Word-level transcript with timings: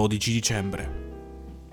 12 0.00 0.32
dicembre. 0.32 1.08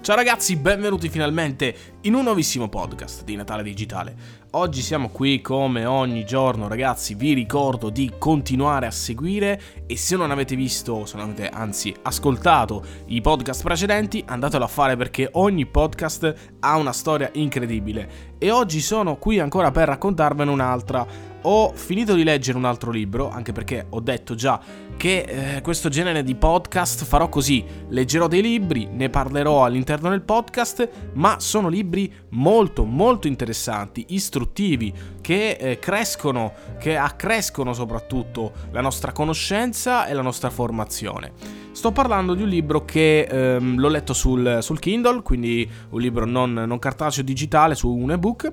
Ciao 0.01 0.15
ragazzi, 0.17 0.57
benvenuti 0.57 1.07
finalmente 1.07 1.75
in 2.01 2.13
un 2.13 2.23
nuovissimo 2.23 2.67
podcast 2.67 3.23
di 3.23 3.37
Natale 3.37 3.63
Digitale. 3.63 4.15
Oggi 4.51 4.81
siamo 4.81 5.09
qui 5.09 5.39
come 5.39 5.85
ogni 5.85 6.25
giorno 6.25 6.67
ragazzi, 6.67 7.15
vi 7.15 7.33
ricordo 7.33 7.89
di 7.89 8.13
continuare 8.17 8.85
a 8.85 8.91
seguire 8.91 9.61
e 9.85 9.95
se 9.95 10.17
non 10.17 10.31
avete 10.31 10.55
visto, 10.55 11.05
se 11.05 11.15
non 11.15 11.29
avete 11.29 11.47
anzi 11.47 11.95
ascoltato 12.01 12.83
i 13.07 13.21
podcast 13.21 13.63
precedenti, 13.63 14.23
andatelo 14.25 14.65
a 14.65 14.69
fare 14.69 14.97
perché 14.97 15.29
ogni 15.33 15.65
podcast 15.65 16.33
ha 16.59 16.75
una 16.75 16.93
storia 16.93 17.29
incredibile 17.33 18.35
e 18.37 18.51
oggi 18.51 18.81
sono 18.81 19.15
qui 19.15 19.39
ancora 19.39 19.71
per 19.71 19.87
raccontarvene 19.87 20.51
un'altra. 20.51 21.35
Ho 21.43 21.71
finito 21.73 22.15
di 22.15 22.23
leggere 22.23 22.57
un 22.57 22.65
altro 22.65 22.91
libro, 22.91 23.29
anche 23.29 23.51
perché 23.51 23.85
ho 23.89 23.99
detto 23.99 24.35
già 24.35 24.59
che 24.97 25.55
eh, 25.55 25.61
questo 25.61 25.89
genere 25.89 26.23
di 26.23 26.33
podcast 26.35 27.05
farò 27.05 27.29
così, 27.29 27.63
leggerò 27.89 28.27
dei 28.27 28.41
libri, 28.41 28.87
ne 28.91 29.09
parlerò 29.09 29.63
all'interno 29.63 30.09
del 30.09 30.23
podcast, 30.23 30.89
ma 31.13 31.39
sono 31.39 31.69
libri 31.69 32.11
molto 32.29 32.83
molto 32.83 33.27
interessanti, 33.27 34.07
istruttivi, 34.09 34.91
che 35.21 35.51
eh, 35.51 35.79
crescono, 35.79 36.53
che 36.79 36.97
accrescono 36.97 37.73
soprattutto 37.73 38.51
la 38.71 38.81
nostra 38.81 39.11
conoscenza 39.11 40.07
e 40.07 40.13
la 40.13 40.23
nostra 40.23 40.49
formazione. 40.49 41.66
Sto 41.77 41.91
parlando 41.91 42.33
di 42.33 42.41
un 42.41 42.49
libro 42.49 42.85
che 42.85 43.27
ehm, 43.29 43.77
l'ho 43.77 43.87
letto 43.87 44.13
sul, 44.13 44.57
sul, 44.61 44.79
Kindle, 44.79 45.21
quindi 45.21 45.69
un 45.91 46.01
libro 46.01 46.25
non, 46.25 46.51
non 46.51 46.79
cartaceo 46.79 47.23
digitale 47.23 47.75
su 47.75 47.87
un 47.87 48.09
ebook 48.09 48.51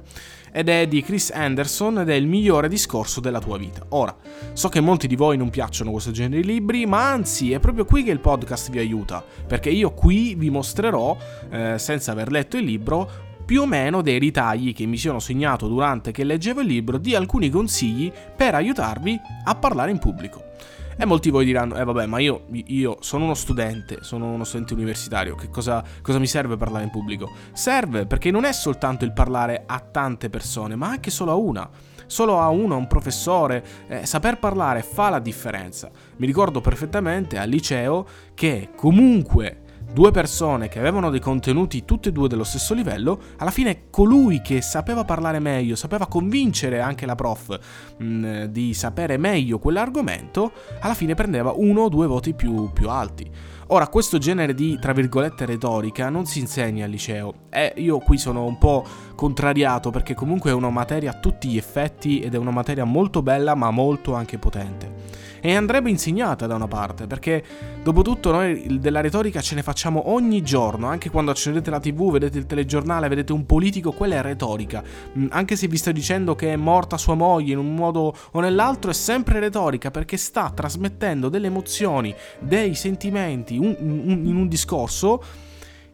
ed 0.52 0.69
è 0.69 0.87
di 0.87 1.00
Chris 1.02 1.30
Anderson 1.30 2.00
ed 2.00 2.10
è 2.10 2.12
il 2.12 2.27
migliore 2.27 2.69
discorso 2.69 3.20
della 3.20 3.41
tua 3.41 3.56
vita. 3.56 3.83
Ora, 3.88 4.14
so 4.52 4.69
che 4.69 4.80
molti 4.80 5.06
di 5.06 5.16
voi 5.16 5.38
non 5.38 5.48
piacciono 5.48 5.91
questo 5.91 6.10
genere 6.10 6.42
di 6.42 6.47
libri, 6.48 6.84
ma 6.84 7.12
anzi 7.12 7.52
è 7.52 7.60
proprio 7.60 7.87
qui 7.87 8.02
che 8.02 8.10
il 8.10 8.20
podcast 8.20 8.69
vi 8.69 8.78
aiuta, 8.78 9.25
perché 9.47 9.70
io 9.70 9.95
qui 9.95 10.34
vi 10.34 10.50
mostrerò, 10.50 11.16
eh, 11.48 11.78
senza 11.78 12.12
aver 12.12 12.30
letto 12.30 12.59
il 12.59 12.64
libro, 12.66 13.11
più 13.47 13.62
o 13.62 13.66
meno 13.66 14.03
dei 14.03 14.19
ritagli 14.19 14.75
che 14.75 14.84
mi 14.84 14.98
sono 14.98 15.19
segnato 15.19 15.66
durante 15.66 16.12
che 16.12 16.25
leggevo 16.25 16.61
il 16.61 16.66
libro 16.66 16.98
di 16.98 17.14
alcuni 17.14 17.48
consigli 17.48 18.12
per 18.36 18.55
aiutarvi 18.55 19.19
a 19.44 19.55
parlare 19.55 19.91
in 19.91 19.98
pubblico. 19.98 20.53
E 20.97 21.05
molti 21.05 21.28
di 21.28 21.34
voi 21.34 21.45
diranno, 21.45 21.77
eh 21.77 21.84
vabbè, 21.84 22.06
ma 22.06 22.19
io, 22.20 22.47
io, 22.53 22.98
sono 23.00 23.25
uno 23.25 23.34
studente, 23.34 23.98
sono 24.03 24.33
uno 24.33 24.45
studente 24.45 24.75
universitario, 24.75 25.34
che 25.34 25.48
cosa, 25.50 25.83
cosa, 26.03 26.19
mi 26.19 26.27
serve 26.27 26.56
parlare 26.56 26.84
in 26.84 26.91
pubblico? 26.91 27.31
Serve 27.53 28.06
perché 28.06 28.31
non 28.31 28.45
è 28.45 28.53
soltanto 28.53 29.05
il 29.05 29.12
parlare 29.12 29.65
a 29.67 29.81
tante 29.81 30.31
persone, 30.31 30.77
ma 30.77 30.89
anche 30.89 31.11
solo 31.11 31.33
a 31.33 31.34
una. 31.34 31.69
Solo 32.06 32.39
a 32.39 32.48
uno, 32.50 32.75
a 32.75 32.77
un 32.77 32.87
professore, 32.87 33.65
eh, 33.89 34.06
saper 34.06 34.39
parlare 34.39 34.83
fa 34.83 35.09
la 35.09 35.19
differenza. 35.19 35.91
Mi 36.17 36.27
ricordo 36.27 36.61
perfettamente 36.61 37.39
al 37.39 37.48
liceo 37.48 38.06
che 38.34 38.70
comunque 38.77 39.62
due 39.93 40.11
persone 40.11 40.69
che 40.69 40.79
avevano 40.79 41.11
dei 41.11 41.21
contenuti 41.21 41.85
tutti 41.85 42.09
e 42.09 42.13
due 42.13 42.29
dello 42.29 42.45
stesso 42.45 42.75
livello, 42.75 43.21
alla 43.39 43.51
fine 43.51 43.85
colui 43.91 44.41
che 44.43 44.61
sapeva 44.61 45.05
parlare 45.05 45.39
meglio, 45.39 45.77
sapeva 45.77 46.07
convincere 46.07 46.81
anche 46.81 47.07
la 47.07 47.15
prof 47.15 47.59
mh, 47.99 48.05
mm, 48.05 48.43
di 48.45 48.75
sapere 48.75 49.17
meglio 49.17 49.59
quell'argomento, 49.59 50.53
alla 50.81 50.95
fine 50.95 51.15
prendeva 51.15 51.53
uno 51.55 51.83
o 51.83 51.89
due 51.89 52.07
voti 52.07 52.35
più, 52.35 52.73
più 52.73 52.89
alti. 52.89 53.31
Ora, 53.69 53.89
questo 53.89 54.19
genere 54.19 54.53
di, 54.53 54.79
tra 54.79 54.93
virgolette, 54.93 55.47
retorica 55.47 56.11
non 56.11 56.27
si 56.27 56.39
insegna 56.39 56.84
al 56.84 56.91
liceo 56.91 57.47
e 57.48 57.73
io 57.77 57.98
qui 57.98 58.19
sono 58.19 58.45
un 58.45 58.59
po' 58.59 58.84
contrariato 59.15 59.91
perché 59.91 60.15
comunque 60.15 60.51
è 60.51 60.55
una 60.55 60.69
materia 60.69 61.12
a 61.12 61.19
tutti 61.19 61.48
gli 61.48 61.56
effetti 61.56 62.21
ed 62.21 62.34
è 62.34 62.39
una 62.39 62.51
materia 62.51 62.84
molto 62.84 63.23
bella 63.23 63.55
ma 63.55 63.71
molto 63.71 64.15
anche 64.15 64.39
potente 64.39 65.15
e 65.47 65.55
andrebbe 65.55 65.91
insegnata 65.91 66.47
da 66.47 66.55
una 66.55 66.69
parte, 66.69 67.06
perché 67.06 67.45
dopo 67.83 68.01
tutto 68.01 68.33
noi 68.33 68.79
della 68.81 69.03
retorica 69.03 69.43
ce 69.43 69.55
ne 69.55 69.62
facciamo 69.62 70.11
ogni 70.11 70.41
giorno, 70.41 70.87
anche 70.87 71.11
quando 71.11 71.33
accendete 71.33 71.69
la 71.69 71.81
tv, 71.81 72.12
vedete 72.12 72.39
il 72.39 72.47
telegiornale, 72.47 73.09
vedete 73.09 73.34
un 73.34 73.45
politico, 73.45 73.93
quella 73.93 74.15
è 74.15 74.23
retorica. 74.23 74.83
Mm, 75.19 75.27
anche 75.28 75.56
se 75.56 75.69
vi 75.69 75.77
sto 75.77 75.93
dicendo 75.93 76.34
che 76.34 76.55
è 76.55 76.56
morta 76.56 76.97
sua 76.97 77.12
moglie 77.12 77.53
in 77.53 77.59
un 77.59 77.75
modo 77.75 78.17
o 78.31 78.41
nell'altro, 78.41 78.91
è 78.91 78.94
sempre 78.94 79.38
retorica, 79.38 79.91
perché 79.91 80.17
sta 80.17 80.50
trasmettendo 80.50 81.28
delle 81.28 81.49
emozioni, 81.49 82.15
dei 82.38 82.75
sentimenti 82.75 83.59
un, 83.64 83.76
un, 83.78 84.26
in 84.26 84.36
un 84.36 84.48
discorso 84.48 85.22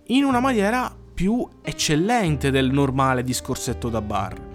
in 0.07 0.25
una 0.25 0.41
maniera 0.41 0.95
più 1.15 1.47
eccellente 1.63 2.51
del 2.51 2.71
normale 2.71 3.23
discorsetto 3.23 3.89
da 3.89 4.01
bar. 4.01 4.49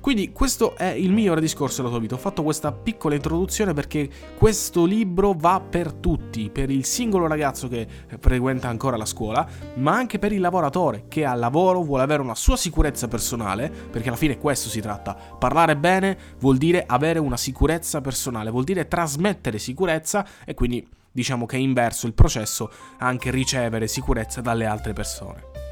Quindi 0.00 0.32
questo 0.32 0.76
è 0.76 0.86
il 0.86 1.12
migliore 1.12 1.42
discorso 1.42 1.78
della 1.78 1.90
tua 1.90 2.00
vita. 2.00 2.14
Ho 2.14 2.18
fatto 2.18 2.42
questa 2.42 2.72
piccola 2.72 3.14
introduzione 3.14 3.74
perché 3.74 4.08
questo 4.36 4.86
libro 4.86 5.34
va 5.36 5.60
per 5.60 5.92
tutti, 5.92 6.48
per 6.48 6.70
il 6.70 6.86
singolo 6.86 7.26
ragazzo 7.26 7.68
che 7.68 7.86
frequenta 8.18 8.68
ancora 8.68 8.96
la 8.96 9.04
scuola, 9.04 9.46
ma 9.74 9.92
anche 9.92 10.18
per 10.18 10.32
il 10.32 10.40
lavoratore 10.40 11.04
che 11.08 11.26
al 11.26 11.38
lavoro 11.38 11.82
vuole 11.82 12.02
avere 12.02 12.22
una 12.22 12.34
sua 12.34 12.56
sicurezza 12.56 13.08
personale, 13.08 13.70
perché 13.90 14.08
alla 14.08 14.16
fine 14.16 14.38
questo 14.38 14.70
si 14.70 14.80
tratta. 14.80 15.14
Parlare 15.14 15.76
bene 15.76 16.16
vuol 16.38 16.56
dire 16.56 16.84
avere 16.86 17.18
una 17.18 17.36
sicurezza 17.36 18.00
personale, 18.00 18.50
vuol 18.50 18.64
dire 18.64 18.88
trasmettere 18.88 19.58
sicurezza 19.58 20.26
e 20.46 20.54
quindi 20.54 20.86
diciamo 21.20 21.44
che 21.44 21.56
è 21.56 21.60
inverso 21.60 22.06
il 22.06 22.14
processo 22.14 22.70
anche 22.98 23.30
ricevere 23.30 23.86
sicurezza 23.88 24.40
dalle 24.40 24.64
altre 24.64 24.94
persone. 24.94 25.69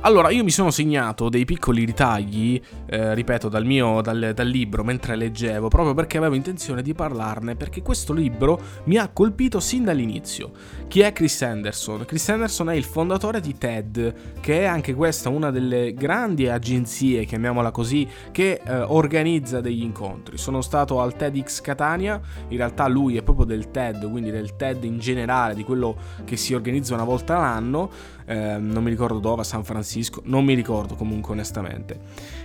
Allora, 0.00 0.30
io 0.30 0.44
mi 0.44 0.50
sono 0.50 0.70
segnato 0.70 1.28
dei 1.28 1.44
piccoli 1.44 1.84
ritagli, 1.84 2.60
eh, 2.86 3.14
ripeto, 3.14 3.48
dal 3.48 3.64
mio 3.64 4.02
dal, 4.02 4.32
dal, 4.34 4.46
libro 4.46 4.84
mentre 4.84 5.16
leggevo, 5.16 5.68
proprio 5.68 5.94
perché 5.94 6.18
avevo 6.18 6.34
intenzione 6.34 6.82
di 6.82 6.92
parlarne, 6.92 7.56
perché 7.56 7.82
questo 7.82 8.12
libro 8.12 8.60
mi 8.84 8.98
ha 8.98 9.08
colpito 9.08 9.58
sin 9.58 9.84
dall'inizio. 9.84 10.52
Chi 10.86 11.00
è 11.00 11.12
Chris 11.12 11.42
Anderson? 11.42 12.04
Chris 12.04 12.28
Anderson 12.28 12.70
è 12.70 12.74
il 12.74 12.84
fondatore 12.84 13.40
di 13.40 13.56
TED, 13.56 14.38
che 14.38 14.60
è 14.60 14.64
anche 14.64 14.94
questa 14.94 15.28
una 15.28 15.50
delle 15.50 15.92
grandi 15.94 16.46
agenzie, 16.46 17.24
chiamiamola 17.24 17.72
così, 17.72 18.06
che 18.30 18.60
eh, 18.64 18.76
organizza 18.76 19.60
degli 19.60 19.82
incontri. 19.82 20.36
Sono 20.36 20.60
stato 20.60 21.00
al 21.00 21.16
TEDx 21.16 21.62
Catania, 21.62 22.20
in 22.48 22.56
realtà 22.58 22.86
lui 22.86 23.16
è 23.16 23.22
proprio 23.22 23.46
del 23.46 23.70
TED, 23.72 24.08
quindi 24.08 24.30
del 24.30 24.54
TED 24.54 24.84
in 24.84 24.98
generale, 24.98 25.54
di 25.54 25.64
quello 25.64 25.96
che 26.24 26.36
si 26.36 26.54
organizza 26.54 26.94
una 26.94 27.04
volta 27.04 27.36
all'anno, 27.36 27.90
eh, 28.26 28.58
non 28.58 28.82
mi 28.82 28.90
ricordo 28.90 29.18
dove, 29.18 29.40
a 29.40 29.44
San 29.44 29.64
Francisco 29.64 29.85
Francisco, 29.86 30.20
non 30.24 30.44
mi 30.44 30.54
ricordo 30.54 30.96
comunque 30.96 31.32
onestamente. 31.32 32.00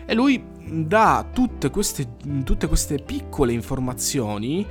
E 0.05 0.13
lui 0.13 0.41
dà 0.63 1.25
tutte 1.33 1.71
queste, 1.71 2.07
tutte 2.43 2.67
queste 2.67 2.99
piccole 2.99 3.51
informazioni 3.51 4.65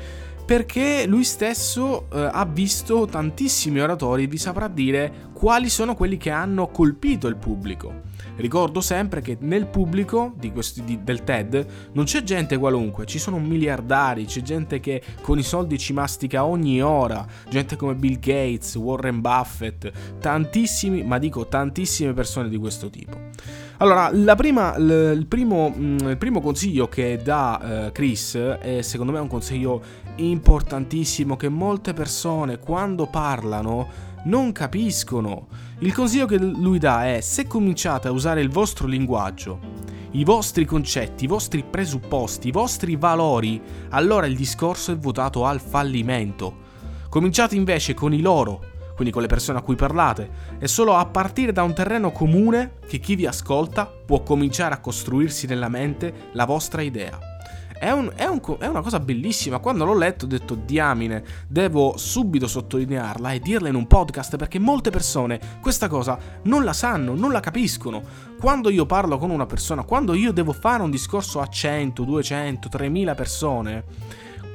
perché 0.50 1.06
lui 1.06 1.22
stesso 1.22 2.08
eh, 2.12 2.28
ha 2.32 2.44
visto 2.44 3.06
tantissimi 3.06 3.78
oratori 3.78 4.24
e 4.24 4.26
vi 4.26 4.36
saprà 4.36 4.66
dire 4.66 5.28
quali 5.32 5.68
sono 5.68 5.94
quelli 5.94 6.16
che 6.16 6.30
hanno 6.30 6.66
colpito 6.66 7.28
il 7.28 7.36
pubblico. 7.36 8.00
Ricordo 8.34 8.80
sempre 8.80 9.20
che 9.20 9.36
nel 9.42 9.68
pubblico 9.68 10.32
di 10.36 10.50
questi, 10.50 10.82
di, 10.82 11.04
del 11.04 11.22
TED 11.22 11.66
non 11.92 12.04
c'è 12.04 12.24
gente 12.24 12.58
qualunque, 12.58 13.06
ci 13.06 13.20
sono 13.20 13.38
miliardari, 13.38 14.24
c'è 14.24 14.40
gente 14.40 14.80
che 14.80 15.00
con 15.20 15.38
i 15.38 15.44
soldi 15.44 15.78
ci 15.78 15.92
mastica 15.92 16.44
ogni 16.44 16.82
ora, 16.82 17.24
gente 17.48 17.76
come 17.76 17.94
Bill 17.94 18.18
Gates, 18.18 18.74
Warren 18.74 19.20
Buffett, 19.20 20.18
tantissimi, 20.18 21.04
ma 21.04 21.18
dico 21.18 21.46
tantissime 21.46 22.12
persone 22.12 22.48
di 22.48 22.56
questo 22.56 22.90
tipo. 22.90 23.28
Allora, 23.82 24.10
prima, 24.34 24.76
il, 24.76 25.24
primo, 25.26 25.74
mm, 25.74 25.98
il, 26.08 26.18
primo, 26.18 26.42
consiglio 26.42 26.86
che 26.88 27.18
dà 27.22 27.86
uh, 27.86 27.92
Chris 27.92 28.36
è 28.36 28.82
secondo 28.82 29.10
me 29.10 29.18
un 29.20 29.26
consiglio 29.26 29.82
importantissimo 30.28 31.36
che 31.36 31.48
molte 31.48 31.92
persone 31.92 32.58
quando 32.58 33.06
parlano 33.06 33.88
non 34.24 34.52
capiscono. 34.52 35.48
Il 35.78 35.94
consiglio 35.94 36.26
che 36.26 36.38
lui 36.38 36.78
dà 36.78 37.06
è 37.06 37.20
se 37.20 37.46
cominciate 37.46 38.08
a 38.08 38.12
usare 38.12 38.40
il 38.40 38.50
vostro 38.50 38.86
linguaggio, 38.86 39.58
i 40.12 40.24
vostri 40.24 40.64
concetti, 40.64 41.24
i 41.24 41.28
vostri 41.28 41.64
presupposti, 41.64 42.48
i 42.48 42.52
vostri 42.52 42.96
valori, 42.96 43.60
allora 43.90 44.26
il 44.26 44.36
discorso 44.36 44.92
è 44.92 44.98
votato 44.98 45.46
al 45.46 45.60
fallimento. 45.60 46.68
Cominciate 47.08 47.56
invece 47.56 47.94
con 47.94 48.12
i 48.12 48.20
loro, 48.20 48.62
quindi 48.94 49.12
con 49.12 49.22
le 49.22 49.28
persone 49.28 49.58
a 49.58 49.62
cui 49.62 49.76
parlate, 49.76 50.30
e 50.58 50.68
solo 50.68 50.96
a 50.96 51.06
partire 51.06 51.52
da 51.52 51.62
un 51.62 51.74
terreno 51.74 52.12
comune 52.12 52.74
che 52.86 52.98
chi 52.98 53.16
vi 53.16 53.26
ascolta 53.26 53.86
può 53.86 54.22
cominciare 54.22 54.74
a 54.74 54.80
costruirsi 54.80 55.46
nella 55.46 55.68
mente 55.68 56.28
la 56.32 56.44
vostra 56.44 56.82
idea. 56.82 57.29
È, 57.80 57.90
un, 57.90 58.12
è, 58.14 58.26
un, 58.26 58.42
è, 58.58 58.66
una 58.66 58.82
cosa 58.82 59.00
bellissima. 59.00 59.58
Quando 59.58 59.86
l'ho 59.86 59.96
letto 59.96 60.26
ho 60.26 60.28
detto 60.28 60.54
diamine, 60.54 61.24
devo 61.48 61.96
subito 61.96 62.46
sottolinearla 62.46 63.32
e 63.32 63.40
dirla 63.40 63.70
in 63.70 63.74
un 63.74 63.86
podcast 63.86 64.36
perché 64.36 64.58
molte 64.58 64.90
persone 64.90 65.40
questa 65.62 65.88
cosa 65.88 66.18
non 66.42 66.62
la 66.62 66.74
sanno, 66.74 67.14
non 67.14 67.32
la 67.32 67.40
capiscono. 67.40 68.02
Quando 68.38 68.68
io 68.68 68.84
parlo 68.84 69.16
con 69.16 69.30
una 69.30 69.46
persona, 69.46 69.84
quando 69.84 70.12
io 70.12 70.30
devo 70.30 70.52
fare 70.52 70.82
un 70.82 70.90
discorso 70.90 71.40
a 71.40 71.46
100, 71.46 72.04
200, 72.04 72.68
3000 72.68 73.14
persone, 73.14 73.84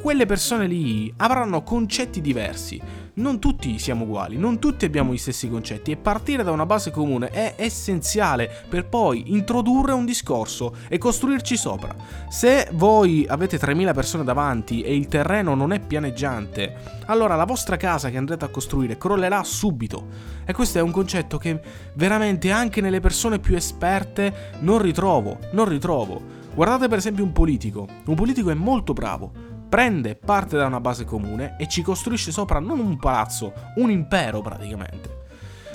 quelle 0.06 0.28
persone 0.28 0.68
lì 0.68 1.12
avranno 1.18 1.64
concetti 1.64 2.22
diversi. 2.22 2.80
Non 3.16 3.40
tutti 3.40 3.80
siamo 3.80 4.04
uguali, 4.04 4.38
non 4.38 4.60
tutti 4.60 4.86
abbiamo 4.86 5.12
gli 5.12 5.18
stessi 5.18 5.50
concetti 5.50 5.90
e 5.90 5.98
partire 5.98 6.44
da 6.44 6.52
una 6.52 6.68
base 6.68 6.92
comune 6.92 7.30
è 7.30 7.56
essenziale 7.58 8.48
per 8.70 8.88
poi 8.88 9.32
introdurre 9.34 9.94
un 9.94 10.06
discorso 10.06 10.76
e 10.90 11.00
costruirci 11.00 11.58
sopra. 11.58 11.96
Se 12.30 12.70
voi 12.74 13.26
avete 13.28 13.58
3000 13.58 13.94
persone 13.94 14.24
davanti 14.24 14.84
e 14.84 14.96
il 14.96 15.08
terreno 15.08 15.56
non 15.56 15.74
è 15.74 15.80
pianeggiante, 15.80 16.76
allora 17.08 17.34
la 17.34 17.46
vostra 17.46 17.76
casa 17.76 18.12
che 18.12 18.18
andrete 18.18 18.46
a 18.46 18.50
costruire 18.50 19.00
crollerà 19.00 19.44
subito. 19.44 20.06
E 20.46 20.54
questo 20.54 20.78
è 20.78 20.82
un 20.84 20.92
concetto 20.92 21.40
che 21.40 21.60
veramente 21.96 22.52
anche 22.52 22.80
nelle 22.80 23.00
persone 23.00 23.40
più 23.40 23.56
esperte 23.56 24.52
non 24.60 24.80
ritrovo, 24.80 25.40
non 25.54 25.68
ritrovo. 25.68 26.44
Guardate 26.54 26.88
per 26.88 27.00
esempio 27.00 27.24
un 27.24 27.32
politico. 27.32 27.88
Un 28.06 28.14
politico 28.14 28.52
è 28.52 28.54
molto 28.54 28.94
bravo, 28.94 29.55
prende 29.68 30.16
parte 30.16 30.58
da 30.58 30.66
una 30.66 30.80
base 30.80 31.06
comune 31.06 31.56
e 31.58 31.68
ci 31.68 31.82
costruisce 31.82 32.32
sopra 32.32 32.60
non 32.60 32.80
un 32.80 32.98
palazzo, 32.98 33.54
un 33.76 33.92
impero 33.92 34.42
praticamente. 34.42 35.24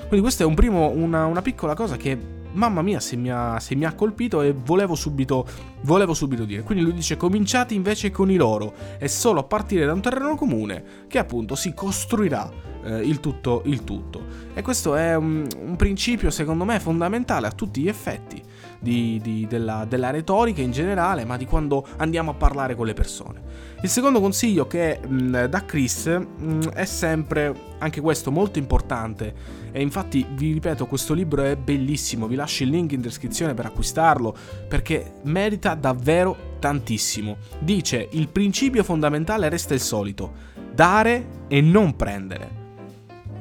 Quindi 0.01 0.21
questa 0.21 0.43
è 0.43 0.47
un 0.47 0.55
primo, 0.55 0.89
una, 0.89 1.27
una 1.27 1.43
piccola 1.43 1.75
cosa 1.75 1.97
che, 1.97 2.19
mamma 2.53 2.83
mia, 2.83 2.99
se 2.99 3.17
mi, 3.17 3.31
ha, 3.31 3.61
se 3.61 3.75
mi 3.75 3.85
ha 3.85 3.95
colpito 3.95 4.43
e 4.43 4.53
volevo 4.53 4.95
subito, 4.95 5.47
volevo 5.83 6.15
subito 6.15 6.45
dire. 6.45 6.63
Quindi 6.63 6.83
lui 6.83 6.95
dice 6.95 7.17
cominciate 7.17 7.75
invece 7.75 8.11
con 8.11 8.31
i 8.31 8.37
loro 8.37 8.75
e 8.99 9.07
solo 9.07 9.41
a 9.41 9.45
partire 9.45 9.87
da 9.87 9.93
un 9.93 10.01
terreno 10.01 10.35
comune 10.35 11.05
che 11.07 11.19
appunto 11.19 11.55
si 11.55 11.75
costruirà 11.75 12.51
eh, 12.83 12.99
il, 13.07 13.21
tutto, 13.21 13.63
il 13.67 13.85
tutto. 13.85 14.25
E 14.55 14.63
questo 14.63 14.97
è 14.97 15.15
un, 15.15 15.47
un 15.61 15.77
principio 15.77 16.31
secondo 16.31 16.65
me 16.65 16.81
fondamentale 16.81 17.47
a 17.47 17.53
tutti 17.53 17.83
gli 17.83 17.89
effetti 17.89 18.40
di, 18.81 19.21
di, 19.23 19.47
della, 19.47 19.85
della, 19.87 20.11
retorica 20.11 20.62
in 20.62 20.73
generale, 20.73 21.25
ma 21.25 21.37
di 21.37 21.44
quando 21.44 21.87
andiamo 21.99 22.31
a 22.31 22.35
parlare 22.35 22.75
con 22.75 22.87
le 22.87 22.94
persone. 22.94 23.41
Il 23.82 23.88
secondo 23.88 24.21
consiglio 24.21 24.67
che 24.67 24.99
mh, 25.06 25.44
dà 25.44 25.65
Chris 25.65 26.06
mh, 26.06 26.71
è 26.71 26.85
sempre, 26.85 27.55
anche 27.79 28.00
questo 28.00 28.31
molto 28.31 28.59
importante, 28.59 29.59
e 29.71 29.82
infatti 29.82 30.27
vi 30.29 30.53
ripeto, 30.53 30.87
questo 30.87 31.15
libro 31.15 31.43
è 31.43 31.56
bellissimo, 31.56 32.27
vi 32.27 32.35
lascio 32.35 32.65
il 32.65 32.71
link 32.71 32.93
in 32.93 33.00
descrizione 33.00 33.55
per 33.55 33.67
acquistarlo, 33.67 34.35
perché 34.67 35.12
merita 35.23 35.75
davvero 35.75 36.56
tantissimo. 36.59 37.37
Dice, 37.59 38.09
il 38.12 38.29
principio 38.29 38.82
fondamentale 38.82 39.49
resta 39.49 39.75
il 39.75 39.81
solito, 39.81 40.32
dare 40.73 41.44
e 41.49 41.61
non 41.61 41.94
prendere. 41.94 42.60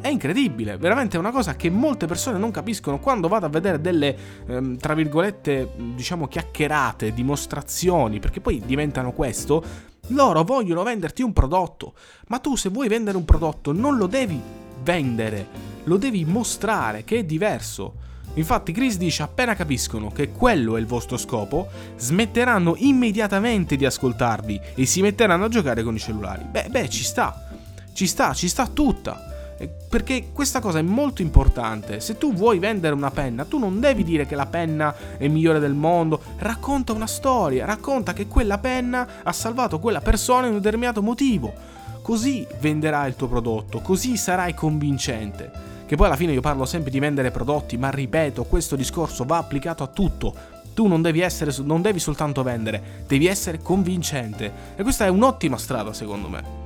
È 0.01 0.07
incredibile, 0.07 0.78
veramente 0.78 1.18
è 1.18 1.19
una 1.19 1.31
cosa 1.31 1.57
che 1.57 1.69
molte 1.69 2.06
persone 2.06 2.38
non 2.38 2.51
capiscono 2.51 3.00
quando 3.00 3.28
vado 3.28 3.48
a 3.48 3.50
vedere 3.50 3.81
delle, 3.81 4.16
ehm, 4.48 4.78
tra 4.78 4.94
virgolette, 4.94 5.72
diciamo 5.94 6.28
chiacchierate, 6.28 7.13
dimostrazioni, 7.13 8.19
perché 8.19 8.40
poi 8.40 8.62
diventano 8.66 9.12
questo, 9.12 9.62
loro 10.07 10.44
vogliono 10.44 10.84
venderti 10.84 11.22
un 11.22 11.34
prodotto, 11.34 11.94
ma 12.28 12.40
tu 12.40 12.56
se 12.56 12.69
vuoi 12.69 12.88
vendere 12.88 13.18
un 13.18 13.25
prodotto 13.25 13.74
non 13.74 13.98
lo 13.98 14.07
devi 14.07 14.42
vendere, 14.81 15.48
lo 15.84 15.98
devi 15.98 16.24
mostrare 16.24 17.04
che 17.04 17.19
è 17.19 17.24
diverso. 17.25 18.07
Infatti 18.36 18.72
Chris 18.72 18.96
dice 18.98 19.24
appena 19.24 19.54
capiscono 19.54 20.12
che 20.12 20.31
quello 20.31 20.78
è 20.78 20.80
il 20.80 20.86
vostro 20.86 21.18
scopo, 21.18 21.68
smetteranno 21.98 22.75
immediatamente 22.78 23.75
di 23.75 23.86
ascoltarvi 23.86 24.62
e 24.75 24.86
si 24.86 25.01
metteranno 25.01 25.44
a 25.44 25.50
giocare 25.50 25.84
con 25.84 25.96
i 25.96 26.00
cellulari. 26.00 26.46
Beh, 26.50 26.68
beh, 26.69 26.90
ci 26.90 27.04
sta, 27.04 27.50
ci 27.92 28.07
sta, 28.07 28.34
ci 28.34 28.48
sta 28.48 28.66
tutta. 28.68 29.30
Perché 29.67 30.29
questa 30.31 30.61
cosa 30.61 30.79
è 30.79 30.83
molto 30.83 31.21
importante. 31.21 32.00
Se 32.00 32.17
tu 32.17 32.33
vuoi 32.33 32.59
vendere 32.59 32.94
una 32.94 33.11
penna, 33.11 33.44
tu 33.44 33.57
non 33.57 33.79
devi 33.79 34.03
dire 34.03 34.25
che 34.25 34.35
la 34.35 34.45
penna 34.45 34.95
è 35.17 35.27
migliore 35.27 35.59
del 35.59 35.73
mondo. 35.73 36.21
Racconta 36.38 36.94
una 36.94 37.07
storia, 37.07 37.65
racconta 37.65 38.13
che 38.13 38.27
quella 38.27 38.57
penna 38.57 39.07
ha 39.23 39.33
salvato 39.33 39.79
quella 39.79 40.01
persona 40.01 40.47
in 40.47 40.53
un 40.53 40.61
determinato 40.61 41.01
motivo. 41.01 41.53
Così 42.01 42.47
venderai 42.59 43.09
il 43.09 43.15
tuo 43.15 43.27
prodotto, 43.27 43.79
così 43.79 44.15
sarai 44.15 44.53
convincente. 44.53 45.51
Che 45.85 45.95
poi 45.95 46.05
alla 46.05 46.15
fine 46.15 46.33
io 46.33 46.41
parlo 46.41 46.65
sempre 46.65 46.91
di 46.91 47.00
vendere 47.00 47.31
prodotti, 47.31 47.75
ma 47.77 47.89
ripeto, 47.89 48.44
questo 48.45 48.75
discorso 48.75 49.25
va 49.25 49.38
applicato 49.38 49.83
a 49.83 49.88
tutto. 49.88 50.33
Tu 50.73 50.88
non 50.88 51.01
devi, 51.01 51.19
essere, 51.19 51.51
non 51.63 51.81
devi 51.81 52.00
soltanto 52.00 52.44
vendere, 52.44 53.03
devi 53.07 53.25
essere 53.25 53.59
convincente. 53.59 54.51
E 54.75 54.83
questa 54.83 55.05
è 55.05 55.09
un'ottima 55.09 55.57
strada 55.57 55.91
secondo 55.91 56.29
me. 56.29 56.58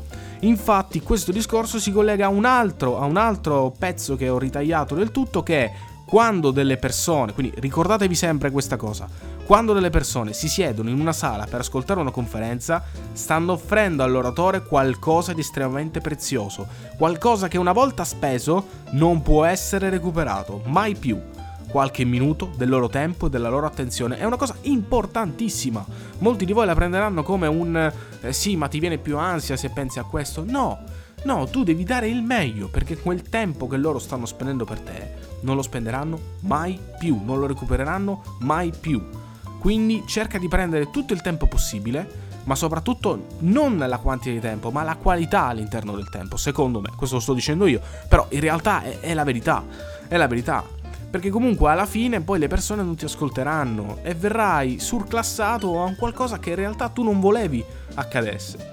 Infatti 0.44 1.00
questo 1.02 1.32
discorso 1.32 1.80
si 1.80 1.92
collega 1.92 2.26
a 2.26 2.30
un 2.30 2.44
altro, 2.44 3.00
a 3.00 3.06
un 3.06 3.16
altro 3.16 3.74
pezzo 3.78 4.18
che 4.18 4.28
ho 4.28 4.38
ritagliato 4.38 4.94
del 4.94 5.12
tutto 5.12 5.42
che 5.42 5.64
è 5.64 5.74
quando 6.06 6.52
delle 6.52 6.76
persone, 6.76 7.34
quindi 7.34 7.54
ricordatevi 7.58 8.14
sempre 8.14 8.52
questa 8.52 8.76
cosa, 8.76 9.08
quando 9.46 9.72
delle 9.72 9.90
persone 9.90 10.34
si 10.34 10.50
siedono 10.50 10.90
in 10.90 11.00
una 11.00 11.14
sala 11.14 11.46
per 11.46 11.62
ascoltare 11.62 12.02
una 12.02 12.12
conferenza, 12.12 12.84
stanno 13.14 13.54
offrendo 13.54 14.04
all'oratore 14.04 14.64
qualcosa 14.64 15.32
di 15.32 15.40
estremamente 15.40 16.02
prezioso, 16.02 16.68
qualcosa 16.98 17.48
che 17.48 17.58
una 17.58 17.72
volta 17.72 18.04
speso 18.04 18.68
non 18.92 19.22
può 19.22 19.46
essere 19.46 19.90
recuperato, 19.90 20.62
mai 20.66 20.96
più 20.96 21.20
qualche 21.74 22.06
minuto 22.06 22.52
del 22.56 22.70
loro 22.70 22.88
tempo 22.88 23.26
e 23.26 23.30
della 23.32 23.50
loro 23.50 23.66
attenzione. 23.66 24.20
È 24.20 24.26
una 24.26 24.38
cosa 24.38 24.56
importantissima. 24.62 25.84
Molti 26.20 26.46
di 26.46 26.54
voi 26.54 26.68
la 26.68 26.76
prenderanno 26.76 27.24
come 27.24 27.48
un 27.48 27.92
eh, 28.22 28.32
sì, 28.32 28.56
ma 28.56 28.68
ti 28.68 28.78
viene 28.78 29.00
più 29.00 29.18
ansia 29.18 29.58
se 29.58 29.72
pensi 29.72 29.98
a 29.98 30.04
questo. 30.04 30.44
No, 30.48 30.84
no, 31.24 31.48
tu 31.48 31.64
devi 31.64 31.84
dare 31.84 32.08
il 32.08 32.22
meglio 32.22 32.68
perché 32.68 33.00
quel 33.00 33.24
tempo 33.24 33.66
che 33.66 33.78
loro 33.78 33.98
stanno 33.98 34.28
spendendo 34.28 34.66
per 34.66 34.82
te 34.82 35.12
non 35.42 35.56
lo 35.56 35.64
spenderanno 35.64 36.20
mai 36.42 36.80
più, 37.00 37.20
non 37.24 37.40
lo 37.40 37.48
recupereranno 37.48 38.22
mai 38.42 38.72
più. 38.80 39.04
Quindi 39.58 40.04
cerca 40.06 40.38
di 40.38 40.48
prendere 40.48 40.92
tutto 40.92 41.14
il 41.14 41.22
tempo 41.22 41.48
possibile 41.48 42.22
ma 42.44 42.56
soprattutto 42.56 43.30
non 43.40 43.78
la 43.78 43.98
quantità 43.98 44.32
di 44.32 44.42
tempo, 44.42 44.70
ma 44.70 44.84
la 44.84 44.98
qualità 44.98 45.46
all'interno 45.46 45.96
del 45.96 46.10
tempo, 46.10 46.36
secondo 46.36 46.82
me, 46.82 46.90
questo 46.96 47.16
lo 47.16 47.22
sto 47.22 47.34
dicendo 47.34 47.66
io, 47.66 47.80
però 48.10 48.28
in 48.30 48.42
realtà 48.42 48.84
è, 48.84 49.00
è 49.00 49.14
la 49.14 49.24
verità, 49.24 49.64
è 50.10 50.18
la 50.18 50.28
verità. 50.28 50.83
Perché 51.14 51.30
comunque 51.30 51.70
alla 51.70 51.86
fine 51.86 52.22
poi 52.22 52.40
le 52.40 52.48
persone 52.48 52.82
non 52.82 52.96
ti 52.96 53.06
ascolteranno 53.06 54.00
e 54.02 54.16
verrai 54.16 54.80
surclassato 54.80 55.80
a 55.80 55.86
un 55.86 55.96
qualcosa 55.96 56.40
che 56.40 56.50
in 56.50 56.56
realtà 56.56 56.90
tu 56.90 57.04
non 57.04 57.20
volevi 57.20 57.64
accadesse. 57.94 58.72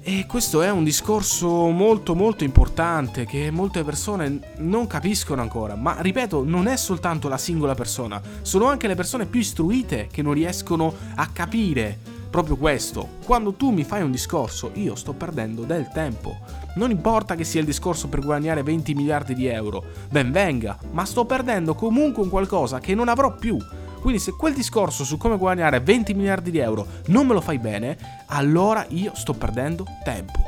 E 0.00 0.24
questo 0.26 0.62
è 0.62 0.70
un 0.70 0.82
discorso 0.82 1.68
molto 1.68 2.14
molto 2.14 2.42
importante 2.42 3.26
che 3.26 3.50
molte 3.50 3.84
persone 3.84 4.54
non 4.60 4.86
capiscono 4.86 5.42
ancora, 5.42 5.74
ma 5.74 6.00
ripeto, 6.00 6.42
non 6.42 6.68
è 6.68 6.76
soltanto 6.78 7.28
la 7.28 7.36
singola 7.36 7.74
persona, 7.74 8.18
sono 8.40 8.64
anche 8.64 8.86
le 8.88 8.94
persone 8.94 9.26
più 9.26 9.40
istruite 9.40 10.08
che 10.10 10.22
non 10.22 10.32
riescono 10.32 10.94
a 11.16 11.26
capire 11.26 11.98
proprio 12.32 12.56
questo. 12.56 13.06
Quando 13.26 13.52
tu 13.52 13.68
mi 13.68 13.84
fai 13.84 14.00
un 14.00 14.10
discorso, 14.10 14.70
io 14.72 14.94
sto 14.94 15.12
perdendo 15.12 15.64
del 15.64 15.90
tempo. 15.92 16.38
Non 16.76 16.90
importa 16.90 17.34
che 17.34 17.44
sia 17.44 17.60
il 17.60 17.66
discorso 17.66 18.08
per 18.08 18.20
guadagnare 18.20 18.62
20 18.62 18.94
miliardi 18.94 19.34
di 19.34 19.46
euro, 19.46 19.84
ben 20.08 20.32
venga, 20.32 20.78
ma 20.92 21.04
sto 21.04 21.26
perdendo 21.26 21.74
comunque 21.74 22.22
un 22.22 22.30
qualcosa 22.30 22.80
che 22.80 22.94
non 22.94 23.08
avrò 23.08 23.34
più. 23.34 23.58
Quindi 24.00 24.18
se 24.18 24.32
quel 24.32 24.54
discorso 24.54 25.04
su 25.04 25.18
come 25.18 25.36
guadagnare 25.36 25.80
20 25.80 26.14
miliardi 26.14 26.50
di 26.50 26.58
euro 26.58 26.86
non 27.08 27.26
me 27.26 27.34
lo 27.34 27.42
fai 27.42 27.58
bene, 27.58 27.98
allora 28.28 28.86
io 28.88 29.12
sto 29.14 29.34
perdendo 29.34 29.84
tempo. 30.02 30.40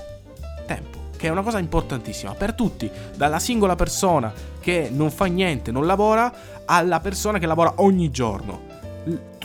Tempo, 0.67 0.99
che 1.19 1.27
è 1.27 1.31
una 1.31 1.43
cosa 1.43 1.59
importantissima 1.59 2.33
per 2.33 2.55
tutti, 2.55 2.91
dalla 3.15 3.39
singola 3.39 3.77
persona 3.77 4.33
che 4.59 4.89
non 4.91 5.11
fa 5.11 5.27
niente, 5.27 5.71
non 5.71 5.85
lavora, 5.85 6.33
alla 6.65 7.01
persona 7.01 7.39
che 7.39 7.45
lavora 7.45 7.75
ogni 7.77 8.11
giorno. 8.11 8.73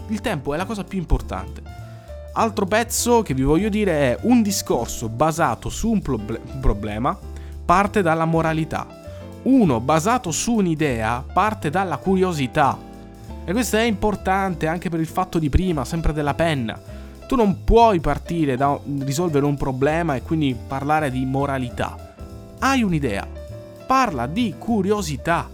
Il 0.07 0.21
tempo 0.21 0.53
è 0.53 0.57
la 0.57 0.65
cosa 0.65 0.85
più 0.85 0.97
importante. 0.97 1.78
Altro 2.33 2.65
pezzo 2.65 3.21
che 3.21 3.33
vi 3.33 3.41
voglio 3.41 3.69
dire 3.69 3.91
è 3.91 4.17
un 4.21 4.41
discorso 4.41 5.09
basato 5.09 5.69
su 5.69 5.89
un 5.89 6.01
proble- 6.01 6.39
problema 6.61 7.17
parte 7.65 8.01
dalla 8.01 8.25
moralità. 8.25 8.87
Uno 9.43 9.79
basato 9.79 10.31
su 10.31 10.55
un'idea 10.55 11.23
parte 11.31 11.69
dalla 11.69 11.97
curiosità. 11.97 12.77
E 13.45 13.51
questo 13.51 13.77
è 13.77 13.81
importante 13.81 14.67
anche 14.67 14.89
per 14.89 14.99
il 14.99 15.07
fatto 15.07 15.39
di 15.39 15.49
prima, 15.49 15.85
sempre 15.85 16.13
della 16.13 16.33
penna. 16.33 16.79
Tu 17.27 17.35
non 17.35 17.63
puoi 17.63 17.99
partire 17.99 18.55
da 18.55 18.79
risolvere 18.99 19.45
un 19.45 19.57
problema 19.57 20.15
e 20.15 20.21
quindi 20.21 20.55
parlare 20.67 21.11
di 21.11 21.25
moralità. 21.25 22.15
Hai 22.59 22.83
un'idea, 22.83 23.27
parla 23.85 24.27
di 24.27 24.55
curiosità. 24.57 25.49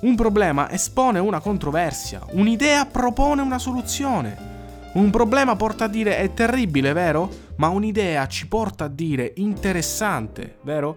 Un 0.00 0.14
problema 0.14 0.70
espone 0.70 1.18
una 1.18 1.40
controversia, 1.40 2.20
un'idea 2.32 2.86
propone 2.86 3.42
una 3.42 3.58
soluzione. 3.58 4.47
Un 4.90 5.10
problema 5.10 5.54
porta 5.54 5.84
a 5.84 5.88
dire 5.88 6.16
è 6.16 6.32
terribile, 6.32 6.94
vero? 6.94 7.30
Ma 7.56 7.68
un'idea 7.68 8.26
ci 8.26 8.48
porta 8.48 8.84
a 8.84 8.88
dire 8.88 9.32
interessante, 9.36 10.58
vero? 10.62 10.96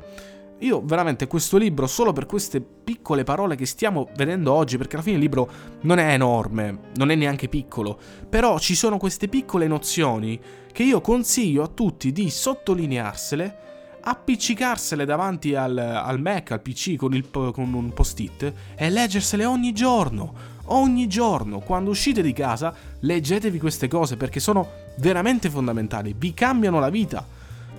Io 0.60 0.82
veramente 0.84 1.28
questo 1.28 1.58
libro, 1.58 1.88
solo 1.88 2.14
per 2.14 2.26
queste 2.26 2.62
piccole 2.62 3.24
parole 3.24 3.56
che 3.56 3.66
stiamo 3.66 4.08
vedendo 4.16 4.54
oggi, 4.54 4.78
perché 4.78 4.96
alla 4.96 5.04
fine 5.04 5.18
il 5.18 5.22
libro 5.22 5.50
non 5.82 5.98
è 5.98 6.14
enorme, 6.14 6.92
non 6.96 7.12
è 7.12 7.16
neanche 7.16 7.50
piccolo, 7.50 8.00
però 8.30 8.60
ci 8.60 8.76
sono 8.76 8.98
queste 8.98 9.28
piccole 9.28 9.68
nozioni 9.68 10.40
che 10.72 10.84
io 10.84 11.02
consiglio 11.02 11.64
a 11.64 11.68
tutti 11.68 12.12
di 12.12 12.30
sottolinearsele, 12.30 13.58
appiccicarsele 14.02 15.04
davanti 15.04 15.54
al, 15.54 15.78
al 15.78 16.22
Mac, 16.22 16.52
al 16.52 16.62
PC 16.62 16.96
con, 16.96 17.14
il, 17.14 17.30
con 17.30 17.74
un 17.74 17.92
post-it 17.92 18.54
e 18.76 18.90
leggersele 18.90 19.46
ogni 19.46 19.74
giorno 19.74 20.52
ogni 20.72 21.08
giorno, 21.08 21.60
quando 21.60 21.90
uscite 21.90 22.22
di 22.22 22.34
casa, 22.34 22.74
leggetevi 23.00 23.60
queste 23.60 23.88
cose 23.88 24.18
perché 24.18 24.40
sono 24.40 24.68
veramente 24.98 25.50
fondamentali, 25.50 26.16
vi 26.18 26.34
cambiano 26.34 26.80
la 26.80 26.90
vita. 26.90 27.26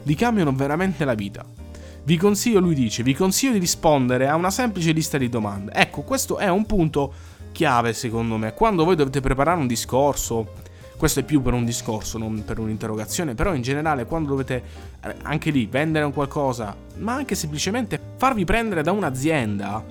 vi 0.05 0.15
cambiano 0.15 0.53
veramente 0.53 1.05
la 1.05 1.15
vita. 1.15 1.45
Vi 2.05 2.17
consiglio, 2.17 2.59
lui 2.59 2.75
dice, 2.75 3.05
vi 3.05 3.15
consiglio 3.15 3.53
di 3.53 3.59
rispondere 3.61 4.27
a 4.27 4.35
una 4.35 4.51
semplice 4.51 4.91
lista 4.91 5.19
di 5.19 5.29
domande. 5.29 5.73
Ecco, 5.73 6.03
questo 6.03 6.39
è 6.39 6.49
un 6.49 6.67
punto 6.67 7.13
chiave 7.53 7.93
secondo 7.93 8.37
me. 8.37 8.55
Quando 8.55 8.85
voi 8.85 8.97
dovete 8.97 9.21
preparare 9.21 9.61
un 9.61 9.69
discorso, 9.69 10.55
questo 10.97 11.21
è 11.21 11.23
più 11.23 11.41
per 11.43 11.53
un 11.53 11.65
discorso, 11.65 12.19
non 12.19 12.45
per 12.45 12.59
un'interrogazione, 12.59 13.35
però 13.35 13.55
in 13.55 13.63
generale 13.63 14.05
quando 14.05 14.31
dovete 14.31 14.63
eh, 15.05 15.15
anche 15.23 15.51
lì 15.51 15.67
vendere 15.67 16.05
un 16.05 16.13
qualcosa, 16.13 16.77
ma 16.99 17.15
anche 17.15 17.35
semplicemente 17.35 18.01
farvi 18.17 18.45
prendere 18.45 18.83
da 18.83 18.93
un'azienda, 18.93 19.85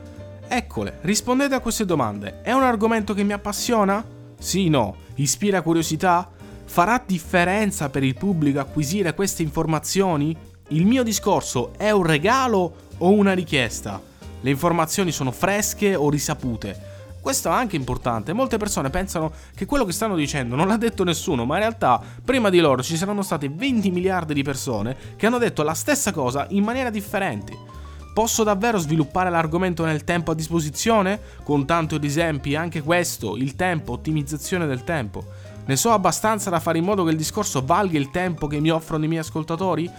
eccole, 0.52 0.98
rispondete 1.02 1.56
a 1.56 1.62
queste 1.62 1.86
domande. 1.86 2.42
È 2.42 2.52
un 2.52 2.64
argomento 2.64 3.14
che 3.14 3.24
mi 3.24 3.32
appassiona? 3.32 4.06
Sì, 4.38 4.68
no. 4.68 4.98
Ispira 5.16 5.62
curiosità? 5.62 6.30
Farà 6.66 7.02
differenza 7.06 7.90
per 7.90 8.04
il 8.04 8.16
pubblico 8.16 8.60
acquisire 8.60 9.14
queste 9.14 9.44
informazioni? 9.44 10.36
Il 10.70 10.86
mio 10.86 11.04
discorso 11.04 11.72
è 11.78 11.92
un 11.92 12.04
regalo 12.04 12.74
o 12.98 13.12
una 13.12 13.32
richiesta? 13.32 14.02
Le 14.42 14.50
informazioni 14.50 15.12
sono 15.12 15.32
fresche 15.32 15.96
o 15.96 16.10
risapute? 16.10 16.90
Questo 17.22 17.48
è 17.48 17.54
anche 17.54 17.78
importante. 17.78 18.34
Molte 18.34 18.58
persone 18.58 18.90
pensano 18.90 19.32
che 19.56 19.66
quello 19.66 19.86
che 19.86 19.94
stanno 19.94 20.16
dicendo 20.16 20.56
non 20.56 20.68
l'ha 20.68 20.78
detto 20.78 21.06
nessuno, 21.06 21.46
ma 21.46 21.56
in 21.56 21.62
realtà 21.62 22.02
prima 22.26 22.50
di 22.50 22.60
loro 22.60 22.84
ci 22.84 22.98
saranno 22.98 23.22
state 23.22 23.48
20 23.48 23.90
miliardi 23.90 24.34
di 24.34 24.44
persone 24.44 24.98
che 25.16 25.28
hanno 25.28 25.38
detto 25.38 25.64
la 25.64 25.76
stessa 25.76 26.12
cosa 26.12 26.46
in 26.50 26.64
maniera 26.64 26.90
differente. 26.90 27.81
Posso 28.14 28.44
davvero 28.44 28.78
sviluppare 28.78 29.30
l'argomento 29.30 29.86
nel 29.86 30.04
tempo 30.04 30.32
a 30.32 30.36
disposizione? 30.36 31.20
Con 31.44 31.66
tanto 31.66 31.98
di 31.98 32.08
esempi, 32.08 32.56
anche 32.56 32.82
questo, 32.82 33.38
il 33.38 33.56
tempo, 33.56 33.94
ottimizzazione 33.94 34.68
del 34.68 34.84
tempo. 34.84 35.24
Ne 35.66 35.76
so 35.78 35.92
abbastanza 35.92 36.50
da 36.50 36.60
fare 36.60 36.80
in 36.80 36.84
modo 36.84 37.06
che 37.06 37.12
il 37.12 37.18
discorso 37.18 37.64
valga 37.64 37.98
il 37.98 38.12
tempo 38.12 38.48
che 38.48 38.60
mi 38.60 38.70
offrono 38.70 39.06
i 39.06 39.08
miei 39.08 39.22
ascoltatori? 39.22 39.90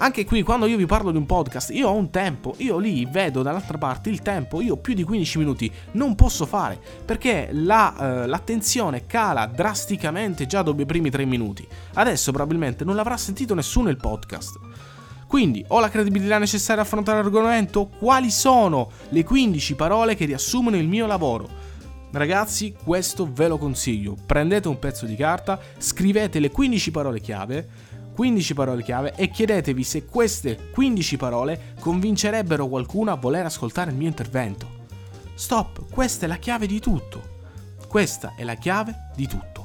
Anche 0.00 0.24
qui, 0.24 0.42
quando 0.42 0.66
io 0.66 0.76
vi 0.76 0.86
parlo 0.86 1.12
di 1.12 1.16
un 1.16 1.26
podcast, 1.26 1.70
io 1.70 1.88
ho 1.88 1.94
un 1.94 2.10
tempo, 2.10 2.54
io 2.58 2.78
lì 2.78 3.04
vedo 3.04 3.42
dall'altra 3.42 3.78
parte 3.78 4.10
il 4.10 4.22
tempo, 4.22 4.60
io 4.60 4.76
più 4.76 4.94
di 4.94 5.02
15 5.02 5.38
minuti 5.38 5.70
non 5.92 6.14
posso 6.14 6.46
fare, 6.46 6.80
perché 7.04 7.48
la, 7.52 8.22
eh, 8.22 8.26
l'attenzione 8.26 9.06
cala 9.06 9.46
drasticamente 9.46 10.46
già 10.46 10.62
dopo 10.62 10.82
i 10.82 10.86
primi 10.86 11.10
3 11.10 11.24
minuti. 11.24 11.66
Adesso 11.94 12.30
probabilmente 12.30 12.84
non 12.84 12.94
l'avrà 12.94 13.16
sentito 13.16 13.54
nessuno 13.54 13.88
il 13.88 13.96
podcast. 13.96 14.58
Quindi, 15.28 15.62
ho 15.68 15.78
la 15.78 15.90
credibilità 15.90 16.38
necessaria 16.38 16.80
a 16.82 16.86
affrontare 16.86 17.20
l'argomento? 17.20 17.90
Quali 17.98 18.30
sono 18.30 18.90
le 19.10 19.24
15 19.24 19.74
parole 19.74 20.16
che 20.16 20.24
riassumono 20.24 20.76
il 20.76 20.88
mio 20.88 21.06
lavoro? 21.06 21.46
Ragazzi, 22.10 22.74
questo 22.82 23.30
ve 23.30 23.46
lo 23.46 23.58
consiglio. 23.58 24.16
Prendete 24.24 24.68
un 24.68 24.78
pezzo 24.78 25.04
di 25.04 25.14
carta, 25.16 25.60
scrivete 25.76 26.40
le 26.40 26.50
15 26.50 26.90
parole 26.90 27.20
chiave, 27.20 27.68
15 28.14 28.54
parole 28.54 28.82
chiave 28.82 29.12
e 29.16 29.28
chiedetevi 29.28 29.84
se 29.84 30.06
queste 30.06 30.70
15 30.72 31.16
parole 31.18 31.74
convincerebbero 31.78 32.66
qualcuno 32.66 33.12
a 33.12 33.16
voler 33.16 33.44
ascoltare 33.44 33.90
il 33.90 33.96
mio 33.96 34.08
intervento. 34.08 34.66
Stop, 35.34 35.92
questa 35.92 36.24
è 36.24 36.28
la 36.28 36.36
chiave 36.36 36.66
di 36.66 36.80
tutto. 36.80 37.36
Questa 37.86 38.32
è 38.34 38.44
la 38.44 38.54
chiave 38.54 39.10
di 39.14 39.28
tutto. 39.28 39.57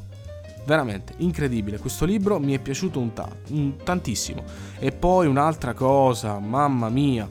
Veramente 0.65 1.13
incredibile, 1.17 1.77
questo 1.77 2.05
libro 2.05 2.39
mi 2.39 2.53
è 2.53 2.59
piaciuto 2.59 2.99
un, 2.99 3.13
ta- 3.13 3.35
un 3.49 3.75
tantissimo. 3.83 4.43
E 4.79 4.91
poi 4.91 5.27
un'altra 5.27 5.73
cosa, 5.73 6.39
mamma 6.39 6.89
mia. 6.89 7.29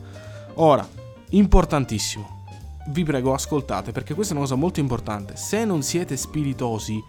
Ora, 0.55 0.87
importantissimo. 1.31 2.41
Vi 2.89 3.05
prego, 3.05 3.33
ascoltate 3.33 3.93
perché 3.93 4.13
questa 4.13 4.35
è 4.35 4.37
una 4.37 4.47
cosa 4.47 4.59
molto 4.59 4.81
importante. 4.81 5.37
Se 5.37 5.65
non 5.65 5.83
siete 5.83 6.17
spiritosi, 6.17 7.03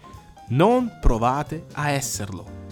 non 0.48 0.98
provate 1.00 1.66
a 1.72 1.90
esserlo. 1.90 2.62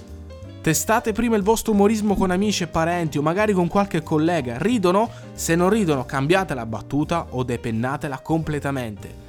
Testate 0.62 1.10
prima 1.12 1.34
il 1.34 1.42
vostro 1.42 1.72
umorismo 1.72 2.14
con 2.14 2.30
amici 2.30 2.62
e 2.62 2.68
parenti 2.68 3.18
o 3.18 3.22
magari 3.22 3.52
con 3.52 3.66
qualche 3.66 4.02
collega. 4.02 4.58
Ridono? 4.58 5.10
Se 5.32 5.56
non 5.56 5.68
ridono 5.68 6.04
cambiate 6.04 6.54
la 6.54 6.64
battuta 6.64 7.26
o 7.30 7.42
depennatela 7.42 8.20
completamente. 8.20 9.21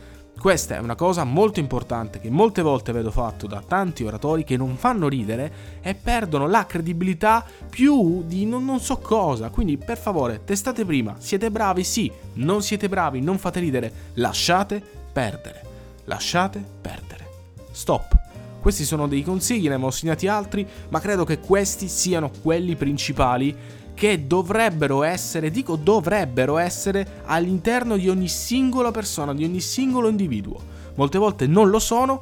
Questa 0.43 0.75
è 0.75 0.79
una 0.79 0.95
cosa 0.95 1.23
molto 1.23 1.61
importante 1.61 2.19
che 2.19 2.29
molte 2.29 2.61
volte 2.61 2.91
vedo 2.91 3.11
fatto 3.11 3.47
da 3.47 3.63
tanti 3.65 4.03
oratori 4.03 4.43
che 4.43 4.57
non 4.57 4.75
fanno 4.75 5.07
ridere 5.07 5.79
e 5.81 5.95
perdono 5.95 6.47
la 6.47 6.65
credibilità 6.65 7.45
più 7.69 8.25
di 8.25 8.45
non, 8.45 8.65
non, 8.65 8.81
so 8.81 8.97
cosa. 8.97 9.47
Quindi 9.47 9.77
per 9.77 9.97
favore 9.97 10.43
testate 10.43 10.83
prima, 10.83 11.15
siete 11.17 11.49
bravi? 11.49 11.85
Sì, 11.85 12.11
non 12.33 12.61
siete 12.61 12.89
bravi, 12.89 13.21
non 13.21 13.37
fate 13.37 13.61
ridere, 13.61 13.93
lasciate 14.15 14.83
perdere. 15.13 15.61
Lasciate 16.03 16.61
perdere. 16.81 17.25
Stop. 17.71 18.19
Questi 18.59 18.83
sono 18.83 19.07
dei 19.07 19.23
consigli, 19.23 19.69
ne 19.69 19.75
abbiamo 19.75 19.91
segnati 19.91 20.27
altri, 20.27 20.67
ma 20.89 20.99
credo 20.99 21.23
che 21.23 21.39
questi 21.39 21.87
siano 21.87 22.29
quelli 22.41 22.75
principali 22.75 23.55
che 23.93 24.27
dovrebbero 24.27 25.03
essere, 25.03 25.51
dico 25.51 25.75
dovrebbero 25.75 26.57
essere, 26.57 27.21
all'interno 27.25 27.97
di 27.97 28.09
ogni 28.09 28.27
singola 28.27 28.91
persona, 28.91 29.33
di 29.33 29.43
ogni 29.43 29.59
singolo 29.59 30.07
individuo. 30.07 30.59
Molte 30.95 31.17
volte 31.17 31.47
non 31.47 31.69
lo 31.69 31.79
sono, 31.79 32.21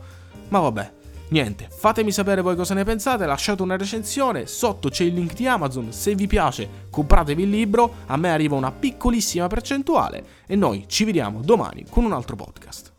ma 0.49 0.59
vabbè. 0.59 0.91
Niente, 1.29 1.69
fatemi 1.69 2.11
sapere 2.11 2.41
voi 2.41 2.57
cosa 2.57 2.73
ne 2.73 2.83
pensate, 2.83 3.25
lasciate 3.25 3.61
una 3.61 3.77
recensione, 3.77 4.47
sotto 4.47 4.89
c'è 4.89 5.05
il 5.05 5.13
link 5.13 5.33
di 5.33 5.47
Amazon, 5.47 5.93
se 5.93 6.13
vi 6.13 6.27
piace 6.27 6.87
compratevi 6.89 7.43
il 7.43 7.49
libro, 7.49 7.93
a 8.07 8.17
me 8.17 8.31
arriva 8.31 8.57
una 8.57 8.73
piccolissima 8.73 9.47
percentuale 9.47 10.25
e 10.45 10.57
noi 10.57 10.83
ci 10.87 11.05
vediamo 11.05 11.39
domani 11.41 11.85
con 11.89 12.03
un 12.03 12.11
altro 12.11 12.35
podcast. 12.35 12.90